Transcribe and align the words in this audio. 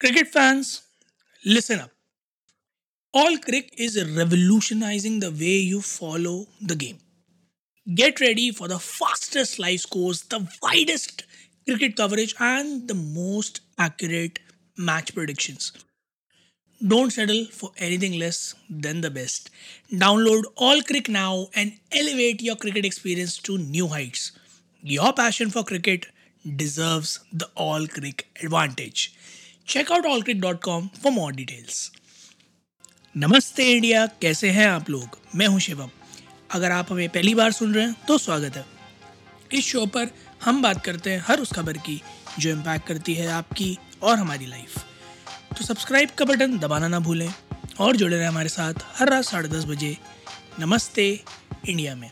Cricket 0.00 0.28
fans, 0.28 0.82
listen 1.44 1.80
up. 1.80 1.90
All 3.12 3.36
Crick 3.38 3.74
is 3.76 3.96
revolutionizing 4.16 5.20
the 5.20 5.30
way 5.30 5.58
you 5.72 5.80
follow 5.80 6.46
the 6.60 6.76
game. 6.76 6.98
Get 7.94 8.20
ready 8.20 8.52
for 8.52 8.68
the 8.68 8.78
fastest 8.78 9.58
live 9.58 9.80
scores, 9.80 10.22
the 10.22 10.46
widest 10.62 11.24
cricket 11.66 11.96
coverage, 11.96 12.34
and 12.38 12.86
the 12.86 12.94
most 12.94 13.60
accurate 13.78 14.38
match 14.76 15.14
predictions. 15.14 15.72
Don't 16.86 17.10
settle 17.12 17.44
for 17.46 17.72
anything 17.78 18.18
less 18.18 18.54
than 18.70 19.00
the 19.00 19.10
best. 19.10 19.50
Download 19.92 20.44
All 20.56 20.80
Crick 20.82 21.08
now 21.08 21.48
and 21.54 21.72
elevate 21.90 22.40
your 22.40 22.56
cricket 22.56 22.84
experience 22.84 23.36
to 23.38 23.58
new 23.58 23.88
heights. 23.88 24.32
Your 24.80 25.12
passion 25.12 25.50
for 25.50 25.64
cricket 25.64 26.06
deserves 26.56 27.18
the 27.32 27.48
All 27.56 27.86
Crick 27.88 28.28
advantage. 28.40 29.12
Check 29.68 29.90
out 29.90 30.06
allcrick.com 30.06 30.86
for 30.98 31.12
more 31.12 31.32
details. 31.32 31.78
नमस्ते 33.14 33.64
India, 33.72 34.04
कैसे 34.20 34.50
हैं 34.50 34.66
आप 34.66 34.90
लोग? 34.90 35.18
मैं 35.34 35.46
हूँ 35.46 35.58
शिवम। 35.60 35.90
अगर 36.50 36.72
आप 36.72 36.92
हमें 36.92 37.08
पहली 37.08 37.34
बार 37.34 37.52
सुन 37.52 37.74
रहे 37.74 37.84
हैं 37.84 37.94
तो 38.08 38.16
स्वागत 38.18 38.56
है। 38.56 38.64
इस 39.52 39.66
शो 39.66 39.84
पर 39.86 40.10
हम 40.44 40.62
बात 40.62 40.84
करते 40.84 41.10
हैं 41.10 41.22
हर 41.26 41.40
उस 41.40 41.52
खबर 41.52 41.78
की, 41.78 42.00
जो 42.38 42.50
इम्पैक्ट 42.50 42.86
करती 42.86 43.14
है 43.14 43.26
आपकी 43.30 43.76
और 44.02 44.16
हमारी 44.18 44.46
लाइफ 44.46 44.78
तो 45.58 45.64
सब्सक्राइब 45.64 46.10
का 46.10 46.24
बटन 46.24 46.58
दबाना 46.58 46.88
ना 46.88 46.98
भूलें 46.98 47.32
और 47.80 47.96
जुड़े 47.96 48.16
रहें 48.16 48.28
हमारे 48.28 48.48
साथ 48.48 48.74
हर 48.94 49.10
रात 49.10 49.24
साढ़े 49.24 49.48
दस 49.48 49.64
बजे 49.64 49.96
नमस्ते 50.60 51.08
इंडिया 51.68 51.94
में। 51.94 52.10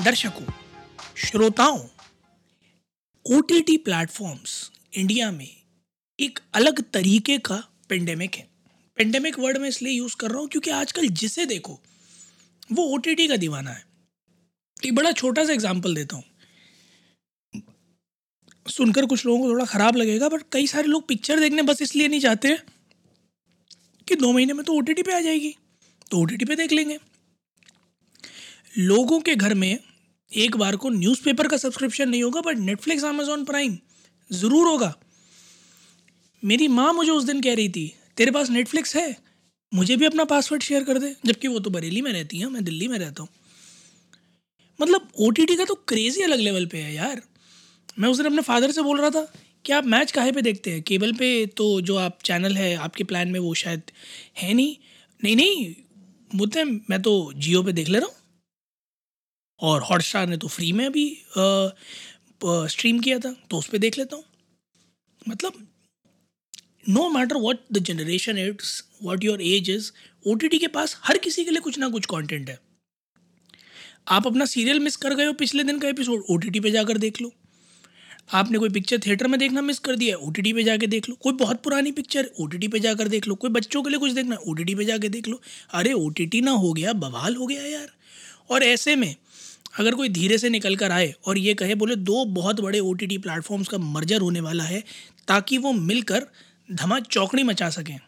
दर्शकों, 0.00 0.52
श्रोताओं 1.18 1.80
O 3.26 3.40
T 3.40 3.60
T 3.60 3.76
platforms 3.78 4.70
India 4.92 5.30
में 5.30 5.48
एक 6.18 6.38
अलग 6.54 6.82
तरीके 6.92 7.36
का 7.38 7.62
पेंडेमिक 7.88 8.34
है। 8.34 8.48
पेंडेमिक 8.98 9.38
वर्ड 9.38 9.58
में 9.58 9.68
इसलिए 9.68 9.92
यूज़ 9.92 10.16
कर 10.20 10.30
रहा 10.30 10.40
हूँ 10.40 10.48
क्योंकि 10.48 10.70
आजकल 10.70 11.06
जिसे 11.10 11.44
देखो, 11.46 11.78
वो 12.72 12.84
ओटीटी 12.94 13.26
का 13.28 13.36
दीवाना 13.36 13.70
है। 13.70 13.84
एक 14.84 14.94
बड़ा 14.94 15.12
छोटा 15.12 15.44
सा 15.44 15.52
एग्ज़ाम्पल 15.52 15.94
देता 15.94 16.16
हूँ। 16.16 16.24
सुनकर 18.66 19.06
कुछ 19.06 19.24
लोगों 19.26 19.40
को 19.40 19.48
थोड़ा 19.48 19.64
ख़राब 19.64 19.96
लगेगा 19.96 20.28
बट 20.28 20.42
कई 20.52 20.66
सारे 20.66 20.88
लोग 20.88 21.06
पिक्चर 21.08 21.40
देखने 21.40 21.62
बस 21.62 21.82
इसलिए 21.82 22.08
नहीं 22.08 22.20
चाहते 22.20 22.56
कि 24.08 24.16
दो 24.16 24.32
महीने 24.32 24.52
में 24.52 24.64
तो 24.64 24.74
ओटीटी 24.74 25.02
पे 25.02 25.14
आ 25.14 25.20
जाएगी। 25.20 25.54
तो 26.10 26.18
ओटीटी 26.18 26.44
पे 26.44 26.56
देख 26.56 26.72
लेंगे। 26.72 26.98
लोगों 28.78 29.20
के 29.20 29.34
घर 29.36 29.54
में 29.54 29.78
एक 30.30 30.56
बार 30.56 30.76
को 30.76 30.88
न्यूज़पेपर 30.90 31.48
का 31.48 31.56
सब्सक्रिप्शन 31.56 32.08
नहीं 32.08 32.22
होगा 32.22 32.40
बट 32.40 32.58
नेटफ्लिक्स 32.58 33.04
अमेजोन 33.04 33.44
प्राइम 33.44 33.78
ज़रूर 34.30 34.68
होगा। 34.68 34.94
मेरी 36.42 36.68
माँ 36.68 36.92
मुझे 36.92 37.10
उस 37.10 37.24
दिन 37.24 37.40
कह 37.40 37.54
रही 37.54 37.68
थी, 37.68 37.92
तेरे 38.16 38.30
पास 38.30 38.50
नेटफ्लिक्स 38.50 38.96
है? 38.96 39.16
मुझे 39.72 39.96
भी 39.96 40.06
अपना 40.06 40.24
पासवर्ड 40.24 40.62
शेयर 40.62 40.84
कर 40.84 40.98
दे। 40.98 41.14
जबकि 41.26 41.48
वो 41.48 41.58
तो 41.58 41.70
बरेली 41.70 42.00
में 42.02 42.12
रहती 42.12 42.38
हैं, 42.38 42.46
मैं 42.46 42.64
दिल्ली 42.64 42.88
में 42.88 42.98
रहता 42.98 43.22
हूँ। 43.22 43.28
मतलब 44.80 45.08
ओटीटी 45.18 45.56
का 45.56 45.64
तो 45.64 45.74
क्रेज़ी 45.88 46.22
अलग 46.22 46.40
लेवल 46.40 46.66
पे 46.66 46.78
है 46.78 46.94
यार। 46.94 47.22
मैं 47.98 48.08
उस 48.08 48.16
दिन 48.16 48.26
अपने 48.26 48.42
फादर 48.42 48.70
से 48.70 48.82
बोल 48.82 49.00
रहा 49.00 49.10
था 49.10 49.26
कि 49.64 49.72
आप 49.72 49.84
मैच 49.84 50.12
कहाँ 50.12 50.32
पे 50.32 50.42
देखते 50.42 50.70
हैं? 50.70 50.82
केबल 50.82 51.12
पे 51.12 51.46
तो 51.46 51.80
जो 51.80 51.96
आप 51.96 52.18
चैनल 52.24 52.56
है, 52.56 52.74
आपके 52.74 53.04
प्लान 53.04 53.28
में 53.28 53.40
वो 53.40 53.54
शायद 53.54 53.82
है 54.38 54.52
नहीं। 54.54 54.76
नहीं 55.20 55.36
नहीं 55.36 55.74
मुझे 56.30 56.64
मैं 56.64 57.00
तो 57.02 57.32
जियो 57.36 57.62
पे 57.62 57.72
देख 57.72 57.88
ले 57.88 57.98
रहा 57.98 58.08
हूँ। 58.08 58.14
और 59.60 59.82
हॉटस्टार 59.82 60.26
ने 60.26 60.36
तो 60.36 60.48
फ्री 60.48 60.72
में 60.72 60.84
अभी 60.86 61.06
स्ट्रीम 62.44 62.98
किया 63.00 63.18
था 63.18 63.34
तो 63.50 63.58
उस 63.58 63.68
पर 63.68 63.78
देख 63.78 63.98
लेता 63.98 64.16
हूँ। 64.16 64.24
मतलब 65.22 65.66
no 66.88 67.08
matter 67.10 67.36
what 67.36 67.58
the 67.72 67.78
generation 67.84 68.38
it's 68.38 68.82
what 69.02 69.24
your 69.24 69.42
age 69.42 69.70
is 69.70 69.90
O 70.26 70.34
T 70.34 70.48
T 70.48 70.58
के 70.58 70.66
पास 70.68 70.96
हर 71.04 71.18
किसी 71.18 71.44
के 71.44 71.50
लिए 71.50 71.60
कुछ 71.60 71.78
ना 71.78 71.88
कुछ 71.88 72.06
कॉन्टेंट 72.06 72.48
है। 72.50 72.58
आप 74.08 74.26
अपना 74.26 74.44
सीरियल 74.46 74.80
मिस 74.80 74.96
कर 74.96 75.14
गए 75.14 75.24
हो 75.24 75.32
पिछले 75.34 75.64
दिन 75.64 75.78
का 75.78 75.88
एपिसोड 75.88 76.24
ओ 76.30 76.36
टी 76.36 76.50
टी 76.50 76.60
पे 76.60 76.70
जाकर 76.70 76.98
देख 76.98 77.20
लो। 77.22 77.32
आपने 78.30 78.58
कोई 78.58 78.68
पिक्चर 78.70 78.98
थिएटर 79.06 79.26
में 79.26 79.38
देखना 79.40 79.62
मिस 79.62 79.78
कर 79.78 79.96
दिया 79.96 80.16
है 80.16 80.22
ओ 80.22 80.30
टी 80.30 80.52
पे 80.52 80.62
जाके 80.64 80.86
देख 80.86 81.08
लो। 81.08 81.14
कोई 81.22 81.32
बहुत 81.34 81.62
पुरानी 81.62 81.92
पिक्चर 81.92 82.30
ओ 82.40 82.46
टी 82.46 82.58
टी 82.58 82.68
पे 82.68 82.80
जाकर 82.80 83.08
देख 83.08 83.26
लो। 83.28 83.34
कोई 83.34 83.50
बच्चों 83.50 83.82
के 83.82 83.90
लिए 83.90 83.98
कुछ 83.98 84.12
देखना 84.12 84.34
है 84.34 84.40
ओ 84.42 84.54
टी 84.54 84.64
टी 84.64 84.74
पे 84.74 84.84
जाके 84.84 85.08
देख 85.08 85.28
लो। 85.28 85.40
अरे 85.70 85.92
ओ 85.92 86.08
टी 86.10 86.40
ना 86.40 86.50
हो 86.52 86.72
गया, 86.72 86.92
बवाल 86.94 87.36
हो 87.36 87.46
गया 87.46 87.62
यार। 87.62 87.88
और 88.50 88.62
ऐसे 88.62 88.96
में 88.96 89.14
अगर 89.74 89.94
कोई 89.94 90.08
धीरे 90.08 90.38
से 90.38 90.48
निकल 90.48 90.76
कर 90.76 90.92
आए 90.92 91.12
और 91.26 91.38
ये 91.38 91.54
कहे, 91.54 91.74
बोले, 91.74 91.96
दो 91.96 92.24
बहुत 92.24 92.60
बड़े 92.60 92.78
ओ 92.80 92.92
टी 92.92 93.18
प्लेटफॉर्म्स 93.18 93.68
का 93.68 93.78
मर्जर 93.78 94.20
होने 94.20 94.40
वाला 94.40 94.64
है 94.64 94.84
ताकि 95.28 95.58
वो 95.58 95.72
मिलकर 95.72 96.26
धमा 96.68 96.98
चौकड़ी 97.00 97.42
मचा 97.42 97.68
सकें। 97.70 97.98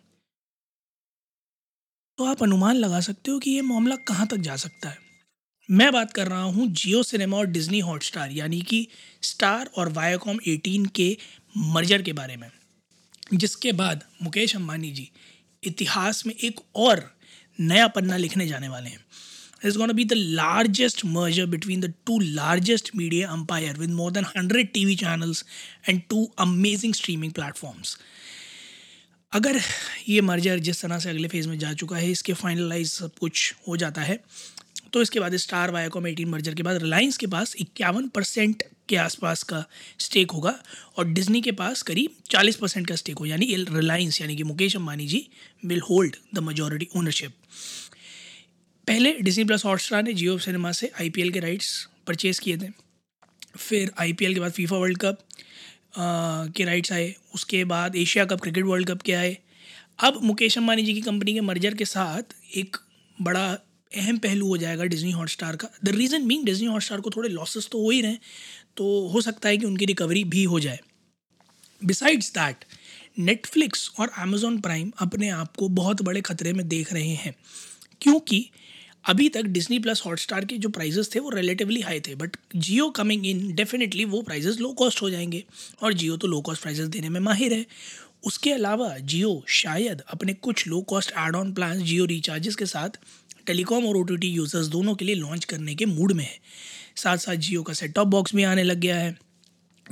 तो 2.19 2.25
आप 2.25 2.43
अनुमान 2.43 2.77
लगा 2.77 3.01
सकते 3.01 3.31
हो 3.31 3.39
कि 3.39 3.51
ये 3.51 3.61
मामला 3.63 3.97
कहाँ 4.09 4.27
तक 4.27 4.37
जा 4.37 4.57
सकता 4.57 4.89
है। 4.89 4.99
मैं 5.69 5.93
बात 5.93 6.13
कर 6.13 6.29
रहा 6.29 6.43
हूँ 6.43 6.67
जियो 6.67 7.03
सिनेमा 7.03 7.37
और 7.37 7.47
डिज्नी 7.47 7.79
हॉटस्टार, 7.81 8.31
यानी 8.31 8.61
कि 8.61 8.87
स्टार 9.23 9.71
और 9.77 9.89
वायाकॉम 9.89 10.39
18 10.49 10.87
के 10.87 11.17
मर्जर 11.57 12.03
के 12.03 12.13
बारे 12.13 12.37
में, 12.37 12.51
जिसके 13.35 13.73
बाद 13.73 14.05
मुकेश 14.23 14.57
अंबानी 14.57 14.91
जी 14.91 15.11
इतिहास 15.63 16.27
में 16.27 16.35
एक 16.35 16.61
और 16.77 17.11
नया 17.59 17.87
पन्ना 17.89 18.17
लिखने 18.17 18.47
जाने 18.47 18.69
वाले 18.69 18.91
हैं। 18.91 19.05
Is 19.71 19.77
going 19.77 19.89
to 19.89 19.95
be 19.95 20.05
the 20.05 20.21
largest 20.37 21.05
merger 21.05 21.47
between 21.47 21.81
the 21.81 21.93
two 22.07 22.19
largest 22.39 22.95
media 22.95 23.31
empire 23.33 23.75
with 23.79 23.91
more 23.91 24.11
than 24.11 24.25
100 24.25 24.73
TV 24.75 24.97
channels 24.99 25.45
and 25.87 26.03
two 26.11 26.25
amazing 26.47 26.95
streaming 27.01 27.33
platforms. 27.41 27.97
अगर 29.33 29.61
ये 30.09 30.21
मर्जर 30.21 30.59
जिस 30.67 30.83
तरह 30.83 30.99
से 30.99 31.11
अगले 31.11 31.29
फ़ेज़ 31.29 31.49
में 31.49 31.59
जा 31.59 31.73
चुका 31.83 31.97
है, 31.97 32.11
इसके 32.11 32.33
फाइनलाइज 32.33 32.91
सब 32.93 33.19
कुछ 33.21 33.55
हो 33.69 33.77
जाता 33.77 34.03
है 34.03 34.19
तो 34.93 35.03
इसके 35.03 35.21
बाद 35.21 35.37
स्टार 35.37 35.71
वायाकॉम 35.71 36.07
एटीन 36.07 36.29
मर्जर 36.29 36.55
के 36.55 36.63
बाद 36.63 36.83
रिलायंस 36.83 37.17
के 37.17 37.27
पास 37.35 37.55
इक्यावन 37.61 38.09
परसेंट 38.17 38.63
के 38.89 38.97
आसपास 38.97 39.43
का 39.53 39.65
स्टेक 40.07 40.31
होगा 40.31 40.55
और 40.99 41.07
डिज्नी 41.19 41.41
के 41.43 41.53
पास 41.61 41.83
करीब 41.91 42.17
चालीस 42.31 42.57
परसेंट 42.57 42.87
का 42.89 42.97
स्टेक 42.97 43.19
हो, 43.19 43.27
यानी 43.27 43.55
रिलायंस 43.71 44.21
यानी 44.21 44.37
कि 44.37 44.43
Mukesh 44.45 44.77
Ambani 44.77 45.07
ji 45.07 45.27
will 45.67 45.81
hold 45.89 46.17
the 46.35 46.39
majority 46.49 46.89
ownership 46.97 47.33
पहले 48.89 49.13
डिजनी 49.15 49.45
प्लस 49.45 49.65
हॉटस्टार 49.65 50.03
ने 50.03 50.13
जियो 50.13 50.37
सिनेमा 50.39 50.73
से 50.73 50.91
आईपीएल 51.01 51.31
के 51.33 51.41
राइट्स 51.41 51.89
परचेज़ 52.07 52.41
किए 52.41 52.57
थे। 52.57 52.69
फिर 53.57 53.91
आईपीएल 54.01 54.35
के 54.35 54.41
बाद 54.41 54.53
फीफा 54.53 54.77
वर्ल्ड 54.77 54.99
कप 54.99 55.19
के 56.57 56.65
राइट्स 56.65 56.93
आए। 56.93 57.15
उसके 57.35 57.65
बाद 57.65 57.97
Asia 57.97 58.25
cup 58.25 58.41
cricket 58.41 58.65
world 58.65 58.89
cup 58.89 59.03
के 59.03 59.13
आए। 59.13 59.37
अब 59.99 60.19
मुकेश 60.23 60.59
अम्बानी 60.59 60.83
जी 60.83 60.95
की 60.95 61.01
कंपनी 61.01 61.35
के 61.35 61.41
मर्जर 61.43 61.75
के 61.75 61.85
साथ 61.85 62.35
एक 62.57 62.77
बड़ा 63.19 63.47
अहम 63.93 64.19
पहलू 64.19 64.47
हो 64.49 64.57
जाएगा 64.57 64.85
डिजनी 64.87 65.11
हॉटस्टार 65.11 65.57
का। 65.57 65.69
The 65.85 65.89
reason 65.89 66.23
mean 66.27 66.45
Disney 66.45 66.67
Hotstar 66.67 67.01
को 67.01 67.11
थोड़े 67.11 67.29
लॉसेस 67.29 67.69
तो 67.73 67.83
हो 67.83 67.91
ही 67.91 68.01
रहे 68.01 68.17
तो 68.77 69.09
हो 69.09 69.21
सकता 69.21 69.49
है 69.49 69.57
कि 69.57 69.67
उनकी 69.67 69.85
रिकवरी 69.87 70.25
भी 70.27 70.45
हो 70.45 70.61
जाए। 70.61 70.79
बिसाइड्स 71.83 72.31
दैट 72.33 72.65
नेटफ्लिक्स 73.19 73.91
और 74.01 74.11
अमेज़ॉन 74.19 74.61
प्राइम 74.61 74.93
अपने 74.99 75.29
आप 75.31 75.57
को 75.57 75.69
बहुत 75.71 76.03
बड़े 76.03 76.21
ख़तरे 76.23 76.53
में 76.53 76.67
देख 76.69 76.93
रहे 76.93 77.15
हैं। 77.17 77.35
क्योंकि 78.03 78.49
अभी 79.05 79.29
तक 79.29 79.43
डिजनी 79.43 79.79
प्लस 79.79 80.03
हॉटस्टार 80.07 80.45
के 80.45 80.57
जो 80.59 80.69
प्राइजेस 80.69 81.11
थे 81.15 81.21
वो 81.21 81.31
रिलेटिवली 81.31 81.81
हाई 81.81 82.01
थे 82.01 82.15
but 82.15 82.37
Jio 82.57 82.89
coming 82.91 83.27
in 83.27 83.55
definitely 83.55 84.05
वो 84.05 84.23
प्राइजेस 84.23 84.59
लो 84.61 84.73
कॉस्ट 84.73 85.03
हो 85.03 85.11
जाएँगे 85.11 85.45
और 85.83 85.93
जियो 85.93 86.17
तो 86.17 86.27
लो 86.27 86.41
कॉस्ट 86.41 86.63
प्राइजेस 86.63 86.89
देने 86.89 87.09
में 87.09 87.21
माहिर 87.21 87.53
है। 87.53 87.67
उसके 88.25 88.53
अलावा 88.53 88.97
जियो 88.99 89.45
शायद 89.49 90.01
अपने 90.09 90.33
कुछ 90.33 90.67
low 90.69 90.81
cost 90.81 91.13
add 91.19 91.37
on 91.37 91.53
plan 91.53 91.83
Jio 91.85 92.05
recharges 92.05 92.57
के 92.57 92.67
साथ 92.67 92.99
टेलीकॉम 93.47 93.87
और 93.87 93.97
ओटीटी 93.97 94.29
यूज़र्स 94.29 94.67
दोनों 94.67 94.95
के 94.95 95.05
लिए 95.05 95.15
लॉन्च 95.15 95.45
करने 95.45 95.75
के 95.75 95.87
मूड 95.87 96.13
में 96.13 96.25
है। 96.25 96.39
साथ 96.97 97.17
साथ 97.17 97.35
जियो 97.35 97.63
का 97.63 97.73
सेट 97.73 97.95
टॉप 97.95 98.09
बॉक्स 98.09 98.35
भी 98.35 98.43
आने 98.43 98.63
लग 98.63 98.79
गया 98.79 98.97
है। 98.97 99.17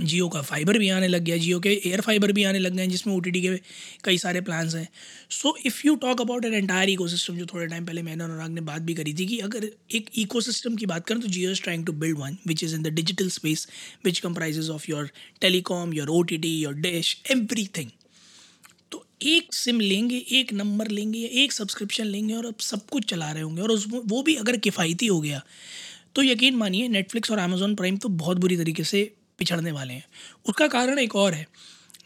जियो 0.01 0.29
का 0.29 0.43
फाइबर 0.43 0.79
भी 0.79 0.89
आने 0.89 1.09
लग 1.09 1.23
गया 1.23 1.37
जियो 1.37 1.61
के 1.61 1.71
एयर 1.87 2.01
फाइबर 2.01 2.33
भी 2.33 2.45
आने 2.45 2.59
लग 2.59 2.75
गए 2.75 2.83
हैं, 2.83 2.91
जिसमें 2.91 3.15
ओ 3.15 3.21
के 3.21 3.57
कई 4.05 4.19
सारे 4.19 4.41
प्लान्स 4.41 4.75
हैं। 4.75 4.89
So 5.31 5.57
if 5.67 5.87
you 5.87 5.95
talk 5.95 6.21
about 6.21 6.45
an 6.45 6.55
entire 6.55 6.91
eco 6.91 7.09
जो 7.09 7.47
थोड़े 7.47 7.67
टाइम 7.67 7.87
पहले 7.87 8.03
मैंने 8.03 8.25
अनुराग 8.25 8.51
ने 8.51 8.61
बात 8.61 8.83
भी 8.83 8.95
करी 8.95 9.15
थी 9.15 9.27
कि 9.27 9.39
अगर 9.39 9.71
एक 9.95 10.11
इको 10.15 10.41
की 10.77 10.87
बात 10.87 11.07
करें 11.07 11.21
तो 11.21 11.29
Jio 11.29 11.51
is 11.51 11.63
trying 11.63 11.87
to 11.87 11.93
build 11.93 12.19
one 12.19 12.37
which 12.47 12.65
is 12.65 12.75
in 12.75 12.83
the 12.83 12.87
digital 12.87 13.29
space 13.29 13.69
which 14.05 14.19
comprise 14.19 14.71
of 14.71 14.91
your 14.91 15.11
telecom 15.41 15.95
your 15.95 16.09
oh 16.09 16.25
your 16.45 16.75
dish 16.75 17.23
every 17.31 17.69
तो 18.93 19.07
एक 19.23 19.55
सिम 19.55 19.81
लेंगे, 19.81 20.17
एक 20.17 20.53
नंबर 20.53 20.89
लेंगे 20.89 21.19
या 21.19 21.29
एक 21.43 21.53
सब्सक्रिप्शन 21.53 22.05
लेंगे 22.05 22.35
और 22.35 22.47
अब 22.47 22.55
सब 22.61 22.87
कुछ 22.87 23.05
चला 23.05 23.31
रहे 23.31 23.43
होंगे 23.43 23.63
और 23.63 23.71
उस 23.71 23.87
वो 23.89 24.23
भी 24.23 24.35
अगर 24.35 24.57
किफ़ायती 24.57 25.07
हो 25.07 25.21
गया 25.21 25.43
तो 26.15 26.23
यकीन 26.23 26.55
मानिए 26.55 26.89
नेटफ्लिक्स 26.89 27.31
और 27.31 27.39
अमेजोन 27.39 27.75
प्राइम 27.75 27.97
तो 27.97 28.09
बहुत 28.09 28.37
बुरी 28.37 28.57
तरीके 28.57 28.85
से 28.85 29.15
पिछड़ने 29.41 29.73
वाले 29.73 29.95
हैं। 29.95 30.05
उसका 30.49 30.67
कारण 30.69 30.99
एक 30.99 31.17
और 31.17 31.35
है। 31.35 31.47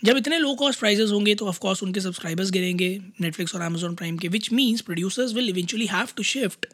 जब 0.04 0.16
इतने 0.16 0.38
लो 0.38 0.54
कॉस्ट 0.54 0.78
प्राइजेस 0.81 1.10
होंगे 1.10 1.34
तो 1.34 1.46
ऑफकोर्स 1.48 1.82
उनके 1.82 2.00
सब्सक्राइबर्स 2.00 2.50
गिरेंगे 2.50 2.88
नेटफ्लिक्स 3.20 3.54
और 3.54 3.60
अमेजोन 3.60 3.94
प्राइम 3.94 4.19
के 4.19 4.28
which 4.28 4.52
means 4.52 4.81
producers 4.81 5.32
will 5.34 5.48
eventually 5.48 5.86
have 5.86 6.08
to 6.16 6.22
shift 6.22 6.66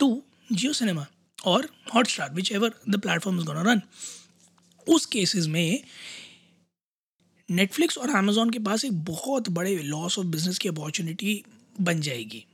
to 0.00 0.08
Jio 0.52 0.72
cinema 0.72 1.06
और 1.44 1.68
Hotstar 2.08 2.32
whichever 2.52 2.74
the 2.90 3.00
platform 3.00 3.38
is 3.38 3.46
gonna 3.46 3.62
run 3.62 3.82
उस 4.86 5.06
केसेस 5.06 5.46
में 5.46 5.80
नेटफ्लिक्स 7.48 7.98
और 7.98 8.10
अमेजोन 8.10 8.50
के 8.50 8.58
पास 8.58 8.84
एक 8.84 9.04
बहुत 9.04 9.48
बड़े 9.50 9.76
लॉस 9.84 10.18
ऑफ़ 10.18 10.26
बिज़नेस 10.26 10.58
की 10.58 10.68
अपॉर्चुनिटी 10.68 11.42
बन 11.80 12.00
जाएगी। 12.00 12.44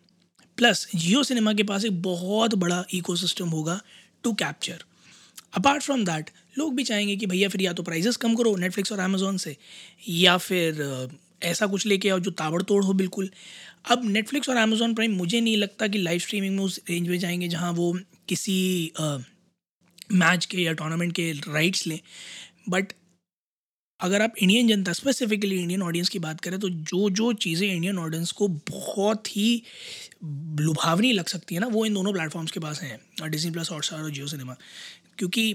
प्लस 0.58 0.86
जियो 0.94 1.22
सिनेमा 1.22 1.52
के 1.52 1.62
पास 1.62 1.84
एक 1.84 2.02
बहुत 2.02 2.54
बड़ा 2.54 2.84
इकोसिस्टम 2.94 3.48
होगा 3.48 3.80
to 4.24 4.32
capture 4.34 4.84
apart 5.52 5.82
from 5.82 6.04
that 6.04 6.30
लोग 6.58 6.74
भी 6.76 6.84
चाहेंगे 6.84 7.16
कि 7.16 7.26
भैया 7.26 7.48
फिर 7.48 7.62
या 7.62 7.72
तो 7.72 7.82
प्राइजेस 7.82 8.16
कम 8.16 8.34
करो 8.34 8.54
नेटफ्लिक्स 8.56 8.92
और 8.92 8.98
अमेजोन 9.00 9.36
से, 9.36 9.56
या 10.08 10.36
फिर 10.38 11.10
ऐसा 11.42 11.66
कुछ 11.66 11.86
लेके 11.86 12.08
आओ 12.08 12.18
जो 12.20 12.30
ताबड़तोड़ 12.32 12.82
हो 12.84 12.92
बिल्कुल। 12.94 13.30
अब 13.90 14.04
नेटफ्लिक्स 14.06 14.48
और 14.48 14.56
अमेजोन 14.56 14.94
प्राइम 14.94 15.14
मुझे 15.16 15.40
नहीं 15.40 15.56
लगता 15.56 15.86
कि 15.86 15.98
लाइव 15.98 16.18
स्ट्रीमिंग 16.20 16.56
में 16.56 16.62
उस 16.64 16.80
रेंज 16.90 17.08
में 17.08 17.18
जाएँगे 17.18 17.48
जहाँ 17.48 17.72
वो 17.72 17.92
किसी 18.28 18.92
मैच 20.14 20.44
के 20.44 20.58
या 20.58 20.72
टूर्नामेंट 20.72 21.12
के 21.12 21.30
राइट्स 21.32 21.86
लें। 21.86 21.98
बट 22.68 22.92
अगर 24.00 24.22
आप 24.22 24.34
इंडियन 24.38 24.68
जनता 24.68 24.92
स्पेसिफिकली 24.92 25.60
इंडियन 25.60 25.82
ऑडियंस 25.82 26.08
की 26.08 26.18
बात 26.18 26.40
करें 26.40 26.58
तो 26.60 26.68
जो 26.68 27.08
जो 27.10 27.32
चीज़ें 27.34 27.66
इंडियन 27.68 27.98
ऑडियंस 27.98 28.32
को 28.32 28.48
बहुत 28.48 29.36
ही 29.36 29.62
लुभावनी 30.60 31.12
लग 31.12 31.26
सकती 31.26 31.54
है 31.54 31.60
ना, 31.60 31.66
वो 31.66 31.84
इन 31.86 31.94
दोनों 31.94 32.12
प्लेटफॉर्म्स 32.12 32.50
के 32.50 32.60
पास 32.60 32.80
हैं। 32.82 33.30
डिजनी 33.30 33.50
प्लस 33.50 33.70
हॉटस्टार 33.70 34.02
और 34.02 34.10
जियो 34.10 34.26
सिनेमा 34.26 34.56
क्योंकि 35.18 35.54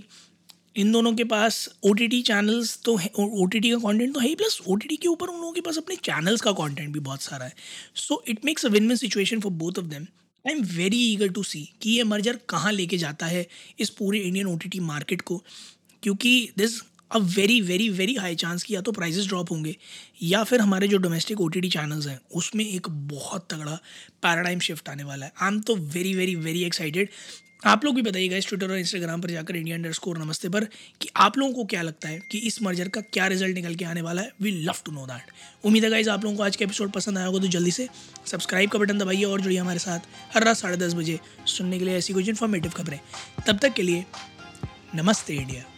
इन 0.77 0.91
दोनों 0.91 1.13
के 1.13 1.23
पास 1.23 1.67
ओ 1.85 1.93
टी 1.93 2.07
टी 2.07 2.21
चैनल्स 2.21 2.77
तो 2.85 2.93
ओ 3.19 3.45
टी 3.45 3.59
टी 3.59 3.69
का 3.71 3.77
कंटेंट 3.79 4.13
तो 4.13 4.19
है 4.19 4.27
ही 4.27 4.35
प्लस 4.35 4.59
ओ 4.67 4.75
टी 4.75 4.87
टी 4.87 4.95
के 4.95 5.07
ऊपर 5.07 5.27
उन 5.27 5.39
लोगों 5.39 5.53
के 5.53 5.61
पास 5.61 5.77
अपने 5.77 5.95
चैनल्स 6.03 6.41
का 6.41 6.51
कंटेंट 6.53 6.93
भी 6.93 6.99
बहुत 7.01 7.21
सारा 7.21 7.45
है। 7.45 7.53
So 7.97 8.23
it 8.27 8.45
makes 8.45 8.65
a 8.65 8.69
win 8.69 8.87
win 8.87 8.97
situation 8.97 9.39
for 9.39 9.51
both 9.53 9.79
of 9.79 9.85
them 9.85 10.05
I 10.45 10.53
am 10.53 10.61
very 10.75 10.97
eager 11.03 11.29
to 11.29 11.43
see 11.43 11.63
कि 11.81 11.91
ये 11.91 12.03
मर्जर 12.05 12.39
कहाँ 12.49 12.71
लेके 12.71 12.97
जाता 12.97 13.25
है 13.25 13.45
इस 13.79 13.89
पूरे 13.91 14.19
Indian 14.19 14.47
O 14.47 14.55
T 14.57 14.69
T 14.69 14.79
market 14.81 15.21
को, 15.21 15.41
क्योंकि 16.03 16.49
this 16.57 16.79
a 17.11 17.17
very 17.17 17.59
very 17.61 17.89
very 17.89 18.13
high 18.15 18.35
chance 18.35 18.63
कि 18.63 18.75
या 18.75 18.81
तो 18.81 18.91
प्राइजेस 18.91 19.27
ड्रॉप 19.27 19.51
होंगे, 19.51 19.75
या 20.23 20.43
फिर 20.43 20.61
हमारे 20.61 20.87
जो 20.87 20.97
domestic 20.99 21.41
O 21.41 21.47
T 21.47 21.61
T 21.61 21.69
channels 21.69 22.07
हैं, 22.07 22.19
उसमें 22.31 22.65
एक 22.65 22.89
बहुत 22.89 23.47
तगड़ा 23.51 23.79
पैराडाइम 24.23 24.59
शिफ्ट 24.59 24.89
आने 24.89 25.03
वाला 25.03 25.25
है। 25.25 25.31
आई 25.41 25.47
एम 25.47 25.59
तो 25.61 25.75
वेरी 25.75 26.13
वेरी 26.15 26.35
वेरी 26.37 26.63
एक्साइटेड 26.63 27.09
आप 27.65 27.85
लोग 27.85 27.95
भी 27.95 28.01
बताइएगा 28.01 28.37
इस 28.37 28.47
ट्विटर 28.47 28.71
और 28.71 28.77
इंस्टाग्राम 28.77 29.21
पर 29.21 29.29
जाकर 29.29 29.55
इंडिया 29.55 29.75
अंडर 29.75 29.91
स्कोर 29.91 30.17
नमस्ते 30.17 30.49
पर 30.49 30.65
कि 31.01 31.09
आप 31.15 31.37
लोगों 31.37 31.53
को 31.53 31.63
क्या 31.65 31.81
लगता 31.81 32.09
है 32.09 32.19
कि 32.31 32.37
इस 32.47 32.61
मर्जर 32.63 32.87
का 32.87 33.01
क्या 33.13 33.27
रिज़ल्ट 33.27 33.55
निकल 33.55 33.75
के 33.75 33.85
आने 33.85 34.01
वाला 34.01 34.21
है? 34.21 34.31
We 34.41 34.51
love 34.51 34.81
to 34.85 34.91
know 34.91 35.05
that 35.05 35.31
उम्मीद 35.65 35.83
है 35.83 35.89
गाइज़ 35.89 36.09
आप 36.09 36.23
लोगों 36.23 36.37
को 36.37 36.43
आज 36.43 36.55
का 36.55 36.65
एपिसोड 36.65 36.91
पसंद 36.91 37.17
आया 37.17 37.27
होगा 37.27 37.39
तो 37.39 37.47
जल्दी 37.47 37.71
से 37.71 37.87
सब्सक्राइब 38.25 38.69
का 38.69 38.79
बटन 38.79 38.97
दबाइए 38.97 39.23
और 39.23 39.41
जुड़िए 39.41 39.59
हमारे 39.59 39.79
साथ 39.79 40.35
हर 40.35 40.43
रात 40.43 40.57
साढ़े 40.57 40.77
दस 40.77 40.93
बजे 40.93 41.19
सुनने 41.47 41.79
के 41.79 41.85
लिए 41.85 41.97
ऐसी 41.97 42.13
कुछ 42.13 42.29
इन्फॉर्मेटिव 42.29 42.71
खबरें। 42.71 42.99
तब 43.47 43.57
तक 43.57 43.73
के 43.73 43.81
लिए 43.81 44.05
नमस्ते 44.95 45.33
इंडिया 45.33 45.76